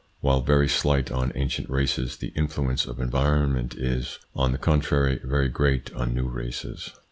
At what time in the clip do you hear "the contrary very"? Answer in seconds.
4.51-5.47